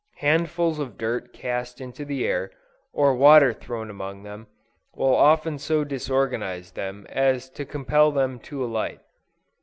[0.17, 2.49] Handfulls of dirt cast into the air,
[2.91, 4.47] or water thrown among them,
[4.95, 9.01] will often so disorganize them as to compel them to alight.